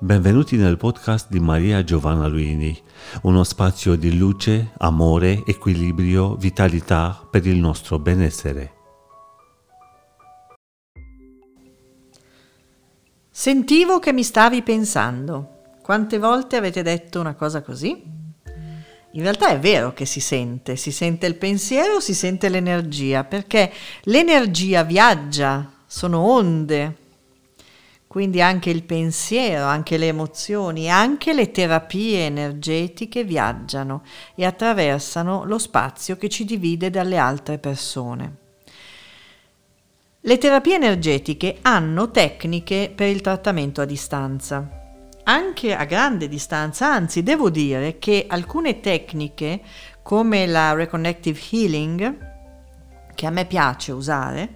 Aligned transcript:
Benvenuti 0.00 0.56
nel 0.56 0.76
podcast 0.76 1.30
di 1.30 1.38
Maria 1.38 1.84
Giovanna 1.84 2.26
Luini, 2.26 2.76
uno 3.22 3.44
spazio 3.44 3.94
di 3.94 4.18
luce, 4.18 4.72
amore, 4.78 5.44
equilibrio, 5.46 6.34
vitalità 6.34 7.24
per 7.30 7.46
il 7.46 7.56
nostro 7.58 8.00
benessere. 8.00 8.72
Sentivo 13.30 14.00
che 14.00 14.12
mi 14.12 14.24
stavi 14.24 14.62
pensando. 14.62 15.60
Quante 15.80 16.18
volte 16.18 16.56
avete 16.56 16.82
detto 16.82 17.20
una 17.20 17.34
cosa 17.34 17.62
così? 17.62 18.02
In 19.12 19.22
realtà 19.22 19.50
è 19.50 19.60
vero 19.60 19.92
che 19.92 20.06
si 20.06 20.18
sente, 20.18 20.74
si 20.74 20.90
sente 20.90 21.26
il 21.26 21.36
pensiero, 21.36 22.00
si 22.00 22.14
sente 22.14 22.48
l'energia, 22.48 23.22
perché 23.22 23.70
l'energia 24.02 24.82
viaggia, 24.82 25.70
sono 25.86 26.18
onde. 26.18 27.02
Quindi 28.14 28.40
anche 28.40 28.70
il 28.70 28.84
pensiero, 28.84 29.64
anche 29.64 29.96
le 29.96 30.06
emozioni, 30.06 30.88
anche 30.88 31.32
le 31.32 31.50
terapie 31.50 32.26
energetiche 32.26 33.24
viaggiano 33.24 34.04
e 34.36 34.44
attraversano 34.44 35.42
lo 35.42 35.58
spazio 35.58 36.16
che 36.16 36.28
ci 36.28 36.44
divide 36.44 36.90
dalle 36.90 37.16
altre 37.16 37.58
persone. 37.58 38.36
Le 40.20 40.38
terapie 40.38 40.76
energetiche 40.76 41.58
hanno 41.62 42.12
tecniche 42.12 42.92
per 42.94 43.08
il 43.08 43.20
trattamento 43.20 43.80
a 43.80 43.84
distanza 43.84 44.82
anche 45.24 45.74
a 45.74 45.84
grande 45.84 46.28
distanza, 46.28 46.92
anzi 46.92 47.24
devo 47.24 47.50
dire 47.50 47.98
che 47.98 48.26
alcune 48.28 48.78
tecniche 48.78 49.60
come 50.02 50.46
la 50.46 50.72
Reconnective 50.72 51.40
Healing, 51.50 52.32
che 53.12 53.26
a 53.26 53.30
me 53.30 53.46
piace 53.46 53.90
usare, 53.90 54.50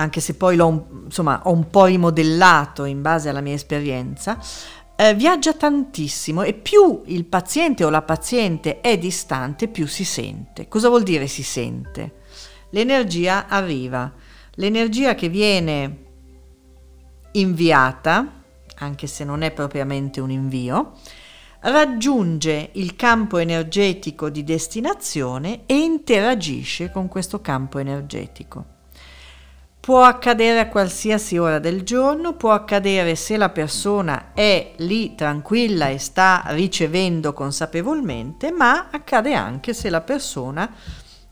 anche 0.00 0.20
se 0.20 0.34
poi 0.34 0.56
l'ho 0.56 0.86
insomma, 1.04 1.42
ho 1.44 1.52
un 1.52 1.68
po' 1.68 1.84
rimodellato 1.86 2.84
in 2.84 3.02
base 3.02 3.28
alla 3.28 3.40
mia 3.40 3.54
esperienza, 3.54 4.38
eh, 4.96 5.14
viaggia 5.14 5.52
tantissimo 5.52 6.42
e 6.42 6.54
più 6.54 7.02
il 7.06 7.24
paziente 7.24 7.84
o 7.84 7.90
la 7.90 8.02
paziente 8.02 8.80
è 8.80 8.96
distante, 8.96 9.68
più 9.68 9.86
si 9.86 10.04
sente. 10.04 10.68
Cosa 10.68 10.88
vuol 10.88 11.02
dire 11.02 11.26
si 11.26 11.42
sente? 11.42 12.16
L'energia 12.70 13.46
arriva, 13.48 14.12
l'energia 14.54 15.14
che 15.14 15.28
viene 15.28 16.06
inviata 17.32 18.38
anche 18.80 19.06
se 19.06 19.24
non 19.24 19.42
è 19.42 19.50
propriamente 19.50 20.20
un 20.20 20.30
invio, 20.30 20.92
raggiunge 21.60 22.70
il 22.74 22.94
campo 22.94 23.38
energetico 23.38 24.30
di 24.30 24.44
destinazione 24.44 25.62
e 25.66 25.76
interagisce 25.76 26.92
con 26.92 27.08
questo 27.08 27.40
campo 27.40 27.78
energetico. 27.78 28.77
Può 29.88 30.02
accadere 30.02 30.60
a 30.60 30.68
qualsiasi 30.68 31.38
ora 31.38 31.58
del 31.58 31.82
giorno, 31.82 32.34
può 32.34 32.50
accadere 32.52 33.14
se 33.14 33.38
la 33.38 33.48
persona 33.48 34.32
è 34.34 34.72
lì 34.76 35.14
tranquilla 35.14 35.88
e 35.88 35.96
sta 35.96 36.42
ricevendo 36.48 37.32
consapevolmente, 37.32 38.52
ma 38.52 38.88
accade 38.90 39.32
anche 39.32 39.72
se 39.72 39.88
la 39.88 40.02
persona 40.02 40.70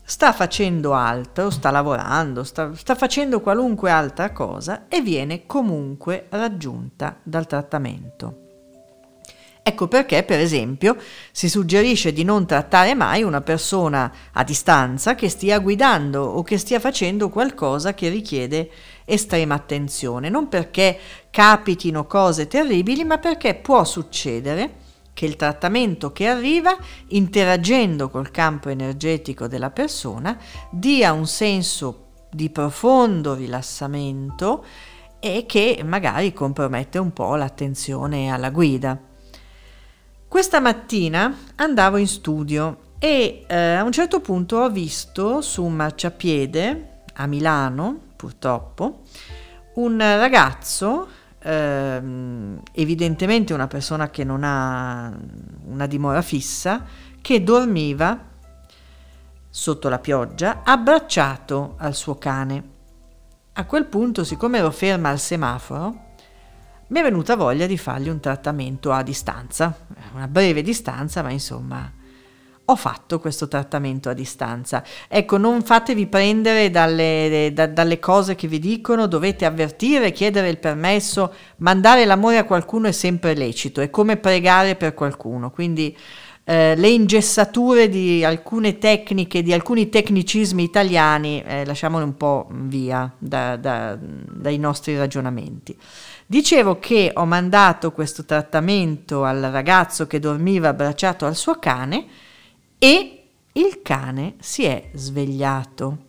sta 0.01 0.33
facendo 0.33 0.95
altro, 0.95 1.51
sta 1.51 1.69
lavorando, 1.69 2.43
sta, 2.43 2.73
sta, 2.73 2.95
facendo 2.95 3.41
qualunque 3.41 3.91
altra 3.91 4.31
cosa 4.31 4.87
e 4.87 5.01
viene 5.01 5.45
comunque 5.45 6.25
raggiunta 6.29 7.17
dal 7.21 7.45
trattamento. 7.45 8.46
Ecco 9.67 9.89
perché, 9.89 10.23
per 10.23 10.39
esempio, 10.39 10.95
si 11.29 11.49
suggerisce 11.49 12.13
di 12.13 12.23
non 12.23 12.47
trattare 12.47 12.95
mai 12.95 13.21
una 13.23 13.41
persona 13.41 14.09
a 14.31 14.45
distanza 14.45 15.13
che 15.13 15.27
stia 15.27 15.59
guidando 15.59 16.23
o 16.23 16.41
che 16.41 16.57
stia 16.57 16.79
facendo 16.79 17.27
qualcosa 17.27 17.93
che 17.93 18.07
richiede 18.07 18.69
estrema 19.03 19.55
attenzione, 19.55 20.29
non 20.29 20.47
perché 20.47 20.97
capitino 21.29 22.07
cose 22.07 22.47
terribili, 22.47 23.03
ma 23.03 23.17
perché 23.17 23.55
può 23.55 23.83
succedere 23.83 24.75
che 25.13 25.25
il 25.25 25.35
trattamento 25.35 26.13
che 26.13 26.27
arriva, 26.27 26.73
interagendo 27.07 28.09
col 28.09 28.31
campo 28.31 28.69
energetico 28.69 29.47
della 29.47 29.71
persona, 29.71 30.39
dia 30.71 31.11
un 31.11 31.27
senso 31.27 32.05
di 32.31 32.49
profondo 32.49 33.33
rilassamento 33.33 34.63
e 35.19 35.43
che 35.45 35.81
magari 35.83 36.31
compromette 36.31 36.99
un 36.99 37.11
po' 37.11 37.35
l'attenzione 37.35 38.31
alla 38.31 38.49
guida. 38.49 39.06
Questa 40.27 40.59
mattina 40.59 41.33
andavo 41.55 41.95
in 41.95 42.07
studio 42.07 42.95
e 42.99 43.45
eh, 43.47 43.55
a 43.55 43.83
un 43.83 43.93
certo 43.93 44.19
punto 44.19 44.57
ho 44.57 44.69
visto 44.69 45.41
su 45.41 45.63
un 45.63 45.73
marciapiede 45.73 47.03
a 47.13 47.27
Milano, 47.27 47.97
purtroppo, 48.15 49.03
un 49.75 49.97
ragazzo 49.97 51.07
ehm, 51.39 52.61
evidentemente 52.73 53.53
una 53.53 53.67
persona 53.67 54.09
che 54.09 54.25
non 54.25 54.43
ha 54.43 55.17
una 55.65 55.87
dimora 55.87 56.21
fissa, 56.21 56.83
che 57.21 57.41
dormiva 57.41 58.19
sotto 59.49 59.87
la 59.87 59.99
pioggia 59.99 60.61
abbracciato 60.63 61.75
al 61.77 61.95
suo 61.95 62.17
cane. 62.17 62.75
A 63.53 63.65
quel 63.65 63.85
punto, 63.85 64.25
siccome 64.25 64.57
ero 64.57 64.71
ferma 64.71 65.09
al 65.09 65.19
semaforo, 65.19 66.06
mi 66.87 66.99
è 66.99 67.03
venuta 67.03 67.35
voglia 67.35 67.65
di 67.65 67.77
fargli 67.77 68.09
un 68.09 68.19
trattamento 68.19 68.91
a 68.91 69.03
distanza, 69.03 69.77
una 70.13 70.27
breve 70.27 70.61
distanza, 70.61 71.21
ma 71.21 71.31
insomma 71.31 71.91
ho 72.69 72.75
fatto 72.75 73.19
questo 73.19 73.47
trattamento 73.47 74.09
a 74.09 74.13
distanza. 74.13 74.83
Ecco, 75.07 75.37
non 75.37 75.63
fatevi 75.63 76.07
prendere 76.07 76.69
dalle, 76.69 77.51
da, 77.53 77.65
dalle, 77.65 77.97
cose 77.99 78.35
che 78.35 78.47
vi 78.47 78.59
dicono, 78.59 79.07
dovete 79.07 79.45
avvertire, 79.45 80.11
chiedere 80.11 80.49
il 80.49 80.57
permesso, 80.57 81.33
mandare 81.57 82.03
l'amore 82.03 82.37
a 82.37 82.43
qualcuno 82.43 82.87
è 82.87 82.91
sempre 82.91 83.35
lecito, 83.35 83.79
è 83.79 83.89
come 83.89 84.17
pregare 84.17 84.75
per 84.75 84.93
qualcuno, 84.93 85.49
quindi 85.49 85.95
eh, 86.43 86.75
le 86.75 86.87
ingessature 86.89 87.87
di 87.87 88.23
alcune 88.23 88.77
tecniche, 88.77 89.43
di 89.43 89.51
alcuni 89.51 89.89
tecnicismi 89.89 90.63
italiani, 90.63 91.41
eh, 91.45 91.65
lasciamole 91.65 92.03
un 92.03 92.15
po' 92.15 92.47
via 92.51 93.09
da, 93.17 93.55
da, 93.55 93.97
dai 93.99 94.57
nostri 94.57 94.97
ragionamenti. 94.97 95.77
Dicevo 96.29 96.77
che 96.77 97.13
ho 97.13 97.25
mandato 97.25 97.93
questo 97.93 98.25
trattamento 98.25 99.23
al 99.23 99.39
ragazzo 99.43 100.07
che 100.07 100.19
dormiva 100.19 100.67
abbracciato 100.67 101.25
al 101.25 101.37
suo 101.37 101.57
cane, 101.57 102.05
e 102.77 103.23
il 103.53 103.81
cane 103.81 104.35
si 104.39 104.65
è 104.65 104.89
svegliato. 104.93 106.05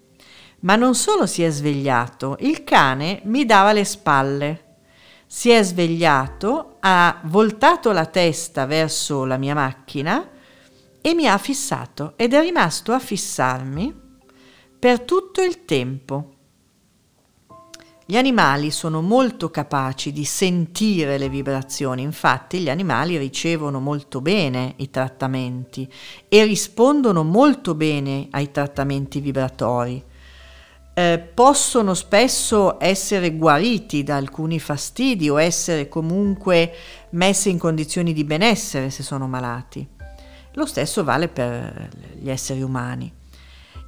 Ma 0.60 0.74
non 0.74 0.96
solo 0.96 1.24
si 1.26 1.44
è 1.44 1.50
svegliato, 1.50 2.36
il 2.40 2.64
cane 2.64 3.20
mi 3.26 3.44
dava 3.44 3.72
le 3.72 3.84
spalle. 3.84 4.64
Si 5.24 5.50
è 5.50 5.62
svegliato, 5.62 6.78
ha 6.80 7.20
voltato 7.26 7.92
la 7.92 8.06
testa 8.06 8.66
verso 8.66 9.24
la 9.24 9.36
mia 9.36 9.54
macchina 9.54 10.28
e 11.00 11.14
mi 11.14 11.28
ha 11.28 11.38
fissato 11.38 12.14
ed 12.16 12.34
è 12.34 12.40
rimasto 12.40 12.92
a 12.92 12.98
fissarmi 12.98 13.94
per 14.76 15.02
tutto 15.02 15.42
il 15.42 15.64
tempo. 15.64 16.37
Gli 18.10 18.16
animali 18.16 18.70
sono 18.70 19.02
molto 19.02 19.50
capaci 19.50 20.12
di 20.12 20.24
sentire 20.24 21.18
le 21.18 21.28
vibrazioni, 21.28 22.00
infatti 22.00 22.60
gli 22.60 22.70
animali 22.70 23.18
ricevono 23.18 23.80
molto 23.80 24.22
bene 24.22 24.72
i 24.76 24.88
trattamenti 24.88 25.86
e 26.26 26.42
rispondono 26.44 27.22
molto 27.22 27.74
bene 27.74 28.28
ai 28.30 28.50
trattamenti 28.50 29.20
vibratori. 29.20 30.02
Eh, 30.94 31.18
possono 31.18 31.92
spesso 31.92 32.80
essere 32.80 33.36
guariti 33.36 34.02
da 34.02 34.16
alcuni 34.16 34.58
fastidi 34.58 35.28
o 35.28 35.38
essere 35.38 35.90
comunque 35.90 36.72
messi 37.10 37.50
in 37.50 37.58
condizioni 37.58 38.14
di 38.14 38.24
benessere 38.24 38.88
se 38.88 39.02
sono 39.02 39.28
malati. 39.28 39.86
Lo 40.54 40.64
stesso 40.64 41.04
vale 41.04 41.28
per 41.28 41.90
gli 42.18 42.30
esseri 42.30 42.62
umani. 42.62 43.12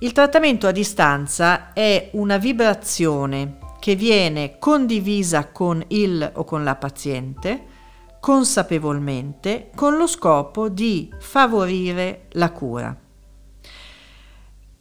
Il 0.01 0.13
trattamento 0.13 0.67
a 0.67 0.73
distanza 0.73 1.73
è 1.73 2.11
una 2.13 2.37
vibrazione 2.37 3.69
che 3.81 3.97
viene 3.97 4.59
condivisa 4.59 5.49
con 5.49 5.83
il 5.89 6.31
o 6.35 6.45
con 6.45 6.63
la 6.63 6.77
paziente 6.77 7.79
consapevolmente 8.21 9.71
con 9.75 9.97
lo 9.97 10.07
scopo 10.07 10.69
di 10.69 11.11
favorire 11.19 12.27
la 12.33 12.53
cura. 12.53 12.95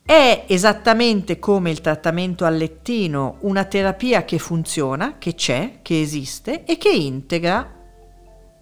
È 0.03 0.45
esattamente 0.47 1.39
come 1.39 1.71
il 1.71 1.81
trattamento 1.81 2.43
al 2.43 2.57
lettino 2.57 3.37
una 3.41 3.63
terapia 3.63 4.25
che 4.25 4.39
funziona, 4.39 5.17
che 5.17 5.35
c'è, 5.35 5.79
che 5.81 6.01
esiste 6.01 6.65
e 6.65 6.77
che 6.77 6.89
integra 6.89 7.77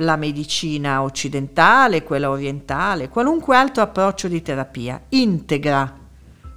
la 0.02 0.16
medicina 0.16 1.02
occidentale, 1.02 2.04
quella 2.04 2.30
orientale, 2.30 3.10
qualunque 3.10 3.56
altro 3.56 3.82
approccio 3.82 4.28
di 4.28 4.42
terapia, 4.42 5.02
integra 5.10 6.07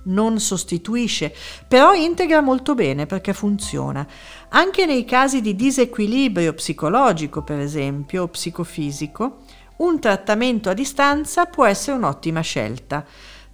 non 0.05 0.39
sostituisce, 0.41 1.35
però 1.67 1.93
integra 1.93 2.41
molto 2.41 2.75
bene 2.75 3.07
perché 3.07 3.33
funziona. 3.33 4.07
Anche 4.51 4.87
nei 4.87 5.05
casi 5.05 5.41
di 5.41 5.55
disequilibrio 5.55 6.55
psicologico, 6.55 7.43
per 7.43 7.59
esempio, 7.59 8.23
o 8.23 8.29
psicofisico, 8.29 9.39
un 9.79 9.99
trattamento 9.99 10.71
a 10.71 10.75
distanza 10.75 11.47
può 11.47 11.65
essere 11.65 11.97
un'ottima 11.97 12.41
scelta. 12.41 13.05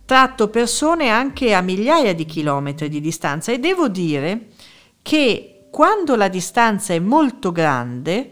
Tratto 0.05 0.49
persone 0.49 1.09
anche 1.09 1.53
a 1.53 1.61
migliaia 1.61 2.15
di 2.15 2.25
chilometri 2.25 2.89
di 2.89 3.01
distanza 3.01 3.53
e 3.53 3.59
devo 3.59 3.89
dire 3.89 4.49
che 5.03 5.67
quando 5.71 6.17
la 6.17 6.29
distanza 6.29 6.95
è 6.95 6.99
molto 6.99 7.53
grande, 7.53 8.31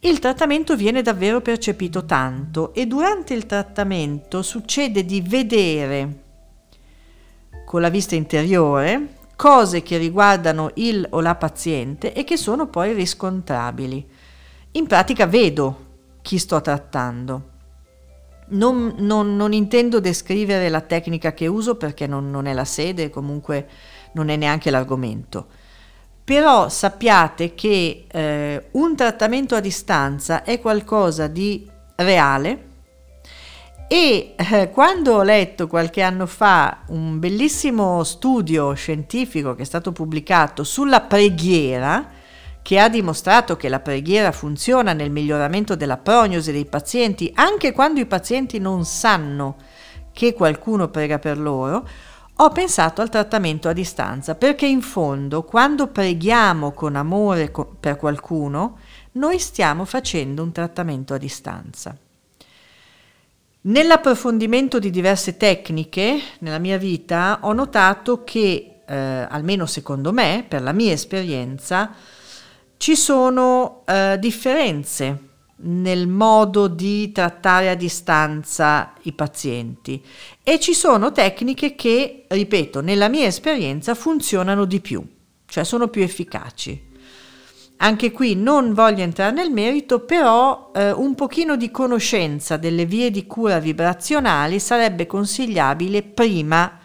il 0.00 0.18
trattamento 0.18 0.76
viene 0.76 1.02
davvero 1.02 1.40
percepito 1.40 2.04
tanto 2.04 2.72
e 2.74 2.86
durante 2.86 3.34
il 3.34 3.46
trattamento 3.46 4.42
succede 4.42 5.04
di 5.04 5.20
vedere 5.20 6.24
con 7.66 7.80
la 7.80 7.88
vista 7.88 8.14
interiore 8.14 9.14
cose 9.34 9.82
che 9.82 9.98
riguardano 9.98 10.70
il 10.74 11.04
o 11.10 11.20
la 11.20 11.34
paziente 11.34 12.14
e 12.14 12.22
che 12.24 12.36
sono 12.36 12.68
poi 12.68 12.94
riscontrabili. 12.94 14.08
In 14.72 14.86
pratica 14.86 15.26
vedo 15.26 15.84
chi 16.22 16.38
sto 16.38 16.60
trattando. 16.60 17.54
Non, 18.48 18.94
non, 18.98 19.34
non, 19.34 19.52
intendo 19.52 19.98
descrivere 19.98 20.68
la 20.68 20.80
tecnica 20.80 21.34
che 21.34 21.48
uso 21.48 21.74
perché 21.74 22.06
non, 22.06 22.30
non 22.30 22.46
è 22.46 22.52
la 22.52 22.64
sede, 22.64 23.10
comunque 23.10 23.68
non 24.12 24.28
è 24.28 24.36
neanche 24.36 24.70
l'argomento. 24.70 25.46
Però 26.22 26.68
sappiate 26.68 27.54
che 27.54 28.06
eh, 28.08 28.68
un 28.72 28.94
trattamento 28.94 29.56
a 29.56 29.60
distanza 29.60 30.44
è 30.44 30.60
qualcosa 30.60 31.26
di 31.26 31.68
reale 31.96 32.74
e 33.88 34.34
eh, 34.36 34.70
quando 34.70 35.14
ho 35.14 35.22
letto 35.22 35.68
qualche 35.68 36.02
anno 36.02 36.26
fa 36.26 36.78
un 36.88 37.20
bellissimo 37.20 38.02
studio 38.02 38.72
scientifico 38.74 39.54
che 39.54 39.62
è 39.62 39.66
stato 39.66 39.92
pubblicato 39.92 40.64
sulla 40.64 41.02
preghiera, 41.02 42.08
che 42.62 42.80
ha 42.80 42.88
dimostrato 42.88 43.56
che 43.56 43.68
la 43.68 43.78
preghiera 43.78 44.32
funziona 44.32 44.92
nel 44.92 45.12
miglioramento 45.12 45.76
della 45.76 45.98
prognosi 45.98 46.50
dei 46.50 46.64
pazienti 46.64 47.30
anche 47.36 47.70
quando 47.70 48.00
i 48.00 48.06
pazienti 48.06 48.58
non 48.58 48.84
sanno 48.84 49.56
che 50.12 50.32
qualcuno 50.32 50.88
prega 50.88 51.20
per 51.20 51.38
loro, 51.38 51.86
ho 52.38 52.48
pensato 52.50 53.02
al 53.02 53.08
trattamento 53.08 53.68
a 53.68 53.72
distanza 53.72 54.34
perché 54.34 54.66
in 54.66 54.82
fondo 54.82 55.44
quando 55.44 55.86
preghiamo 55.86 56.72
con 56.72 56.96
amore 56.96 57.52
per 57.78 57.96
qualcuno, 57.96 58.78
noi 59.12 59.38
stiamo 59.38 59.84
facendo 59.84 60.42
un 60.42 60.50
trattamento 60.50 61.14
a 61.14 61.18
distanza. 61.18 61.96
Nell'approfondimento 63.66 64.78
di 64.78 64.90
diverse 64.90 65.36
tecniche 65.36 66.20
nella 66.38 66.58
mia 66.58 66.78
vita 66.78 67.40
ho 67.42 67.52
notato 67.52 68.22
che, 68.22 68.76
eh, 68.86 68.94
almeno 68.94 69.66
secondo 69.66 70.12
me, 70.12 70.44
per 70.46 70.62
la 70.62 70.70
mia 70.70 70.92
esperienza, 70.92 71.92
ci 72.76 72.94
sono 72.94 73.82
eh, 73.86 74.18
differenze 74.20 75.18
nel 75.62 76.06
modo 76.06 76.68
di 76.68 77.10
trattare 77.10 77.68
a 77.68 77.74
distanza 77.74 78.92
i 79.02 79.12
pazienti 79.12 80.00
e 80.44 80.60
ci 80.60 80.72
sono 80.72 81.10
tecniche 81.10 81.74
che, 81.74 82.26
ripeto, 82.28 82.80
nella 82.80 83.08
mia 83.08 83.26
esperienza 83.26 83.96
funzionano 83.96 84.64
di 84.64 84.80
più, 84.80 85.04
cioè 85.44 85.64
sono 85.64 85.88
più 85.88 86.02
efficaci. 86.02 86.84
Anche 87.78 88.10
qui 88.10 88.34
non 88.34 88.72
voglio 88.72 89.02
entrare 89.02 89.32
nel 89.32 89.50
merito, 89.50 90.00
però 90.00 90.70
eh, 90.74 90.92
un 90.92 91.14
pochino 91.14 91.56
di 91.56 91.70
conoscenza 91.70 92.56
delle 92.56 92.86
vie 92.86 93.10
di 93.10 93.26
cura 93.26 93.58
vibrazionali 93.58 94.58
sarebbe 94.58 95.06
consigliabile 95.06 96.02
prima 96.02 96.78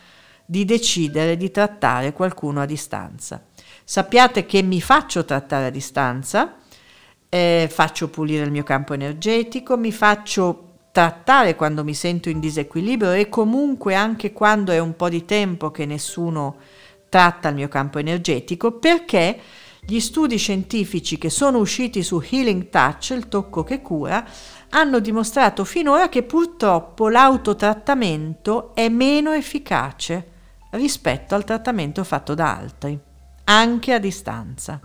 di 0.46 0.66
decidere 0.66 1.38
di 1.38 1.50
trattare 1.50 2.12
qualcuno 2.12 2.62
a 2.62 2.66
distanza. 2.66 3.42
Sappiate 3.86 4.46
che 4.46 4.62
mi 4.62 4.82
faccio 4.82 5.24
trattare 5.24 5.68
a 5.68 5.70
distanza, 5.70 6.58
eh, 7.30 7.70
faccio 7.72 8.10
pulire 8.10 8.44
il 8.44 8.52
mio 8.52 8.64
campo 8.64 8.94
energetico, 8.94 9.78
mi 9.78 9.94
faccio 9.94 10.72
trattare 10.92 11.56
quando 11.56 11.86
mi 11.86 11.94
sento 11.94 12.28
in 12.28 12.42
disequilibrio 12.42 13.14
e 13.14 13.30
comunque 13.30 13.96
anche 13.96 14.34
quando 14.34 14.74
è 14.74 14.80
un 14.80 14.98
po' 14.98 15.08
di 15.08 15.24
tempo 15.24 15.72
che 15.72 15.86
nessuno 15.86 16.58
tratta 17.08 17.48
il 17.48 17.56
mio 17.56 17.70
campo 17.70 18.00
energetico 18.00 18.74
perché 18.74 19.40
gli 19.84 20.00
studi 20.00 20.38
scientifici 20.38 21.18
che 21.18 21.30
sono 21.30 21.58
usciti 21.58 22.04
su 22.04 22.22
Healing 22.22 22.70
Touch, 22.70 23.10
il 23.12 23.28
tocco 23.28 23.64
che 23.64 23.82
cura, 23.82 24.26
hanno 24.70 25.00
dimostrato 25.00 25.66
finora 25.66 26.08
che 26.10 26.24
purtroppo 26.24 27.10
l'autotrattamento 27.10 28.74
è 28.74 28.88
meno 28.90 29.34
efficace 29.34 30.28
rispetto 30.72 31.36
al 31.36 31.44
trattamento 31.44 32.04
fatto 32.04 32.34
da 32.34 32.56
altri 32.56 33.00
anche 33.52 33.94
a 33.94 34.00
distanza. 34.00 34.80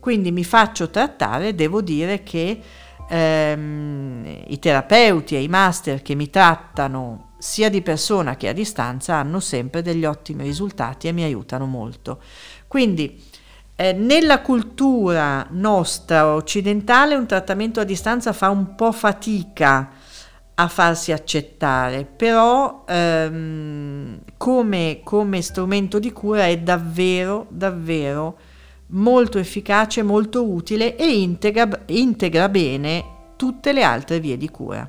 Quindi 0.00 0.32
mi 0.32 0.44
faccio 0.44 0.90
trattare, 0.90 1.54
devo 1.54 1.80
dire 1.80 2.22
che 2.22 2.60
ehm, 3.08 4.44
i 4.48 4.58
terapeuti 4.58 5.36
e 5.36 5.42
i 5.42 5.48
master 5.48 6.02
che 6.02 6.14
mi 6.14 6.30
trattano 6.30 7.30
sia 7.38 7.68
di 7.68 7.82
persona 7.82 8.36
che 8.36 8.48
a 8.48 8.52
distanza 8.52 9.16
hanno 9.16 9.40
sempre 9.40 9.82
degli 9.82 10.04
ottimi 10.04 10.44
risultati 10.44 11.06
e 11.06 11.12
mi 11.12 11.22
aiutano 11.22 11.66
molto. 11.66 12.20
Quindi 12.66 13.22
eh, 13.82 13.92
nella 13.92 14.42
cultura 14.42 15.44
nostra 15.50 16.32
occidentale 16.32 17.16
un 17.16 17.26
trattamento 17.26 17.80
a 17.80 17.84
distanza 17.84 18.32
fa 18.32 18.48
un 18.48 18.76
po' 18.76 18.92
fatica 18.92 19.90
a 20.54 20.68
farsi 20.68 21.10
accettare, 21.10 22.04
però 22.04 22.84
ehm, 22.86 24.20
come, 24.36 25.00
come 25.02 25.42
strumento 25.42 25.98
di 25.98 26.12
cura 26.12 26.46
è 26.46 26.58
davvero, 26.58 27.46
davvero 27.48 28.38
molto 28.88 29.38
efficace, 29.38 30.04
molto 30.04 30.48
utile 30.48 30.94
e 30.94 31.18
integra, 31.18 31.68
integra 31.86 32.48
bene 32.48 33.04
tutte 33.34 33.72
le 33.72 33.82
altre 33.82 34.20
vie 34.20 34.36
di 34.36 34.48
cura. 34.48 34.88